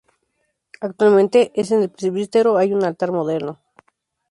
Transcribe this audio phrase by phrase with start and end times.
[0.79, 3.59] Actualmente, en el presbiterio, hay un altar moderno.